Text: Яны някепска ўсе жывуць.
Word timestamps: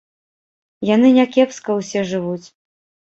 Яны 0.95 1.11
някепска 1.17 1.77
ўсе 1.81 2.01
жывуць. 2.13 2.43